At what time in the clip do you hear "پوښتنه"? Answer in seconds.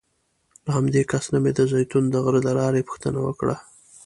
2.87-3.19